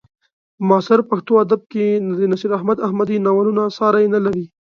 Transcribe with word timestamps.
په 0.57 0.61
معاصر 0.69 0.99
پښتو 1.09 1.33
ادب 1.43 1.61
کې 1.71 1.85
د 2.19 2.21
نصیر 2.31 2.51
احمد 2.57 2.77
احمدي 2.87 3.17
ناولونه 3.25 3.63
ساری 3.77 4.05
نه 4.13 4.19
لري. 4.25 4.45